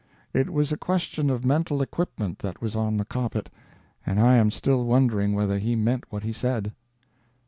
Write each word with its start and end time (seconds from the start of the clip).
It 0.33 0.49
was 0.51 0.71
a 0.71 0.77
question 0.77 1.29
of 1.29 1.45
mental 1.45 1.79
equipment 1.79 2.39
that 2.39 2.59
was 2.59 2.75
on 2.75 2.97
the 2.97 3.05
carpet, 3.05 3.51
and 4.03 4.19
I 4.19 4.35
am 4.37 4.49
still 4.49 4.83
wondering 4.83 5.33
whether 5.33 5.59
he 5.59 5.75
meant 5.75 6.05
what 6.11 6.23
he 6.23 6.33
said. 6.33 6.71